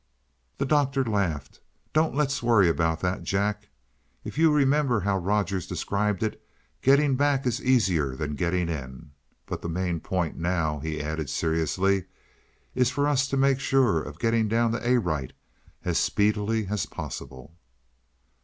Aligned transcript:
The 0.57 0.65
Doctor 0.65 1.03
laughed. 1.05 1.59
"Don't 1.93 2.15
let's 2.15 2.41
worry 2.41 2.67
about 2.67 3.01
that, 3.01 3.21
Jack. 3.21 3.69
If 4.23 4.35
you 4.35 4.51
remember 4.51 5.01
how 5.01 5.19
Rogers 5.19 5.67
described 5.67 6.23
it, 6.23 6.41
getting 6.81 7.15
back 7.15 7.45
is 7.45 7.61
easier 7.63 8.15
than 8.15 8.33
getting 8.33 8.67
in. 8.67 9.11
But 9.45 9.61
the 9.61 9.69
main 9.69 9.99
point 9.99 10.37
now," 10.37 10.79
he 10.79 11.03
added 11.03 11.29
seriously, 11.29 12.05
"is 12.73 12.89
for 12.89 13.07
us 13.07 13.27
to 13.27 13.37
make 13.37 13.59
sure 13.59 14.01
of 14.01 14.17
getting 14.17 14.47
down 14.47 14.71
to 14.71 14.83
Arite 14.83 15.33
as 15.85 15.99
speedily 15.99 16.65
as 16.65 16.87
possible." 16.87 17.53